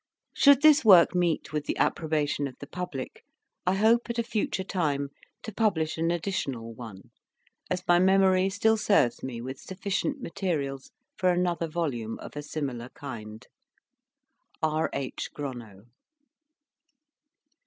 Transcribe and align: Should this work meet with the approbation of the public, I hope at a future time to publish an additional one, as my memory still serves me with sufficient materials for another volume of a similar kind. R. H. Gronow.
Should 0.33 0.63
this 0.63 0.83
work 0.83 1.13
meet 1.13 1.53
with 1.53 1.65
the 1.67 1.77
approbation 1.77 2.47
of 2.47 2.55
the 2.57 2.65
public, 2.65 3.23
I 3.67 3.75
hope 3.75 4.09
at 4.09 4.17
a 4.17 4.23
future 4.23 4.63
time 4.63 5.09
to 5.43 5.53
publish 5.53 5.95
an 5.99 6.09
additional 6.09 6.73
one, 6.73 7.11
as 7.69 7.83
my 7.87 7.99
memory 7.99 8.49
still 8.49 8.77
serves 8.77 9.21
me 9.21 9.41
with 9.41 9.59
sufficient 9.59 10.19
materials 10.19 10.89
for 11.17 11.29
another 11.29 11.67
volume 11.67 12.17
of 12.17 12.35
a 12.35 12.41
similar 12.41 12.89
kind. 12.95 13.45
R. 14.63 14.89
H. 14.91 15.29
Gronow. 15.35 15.85